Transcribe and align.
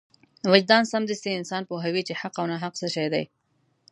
وجدان 0.51 0.83
سمدستي 0.91 1.31
انسان 1.39 1.63
پوهوي 1.69 2.01
چې 2.07 2.13
حق 2.21 2.35
او 2.39 2.45
ناحق 2.51 2.73
څه 2.81 2.87
شی 2.95 3.07
دی. 3.13 3.23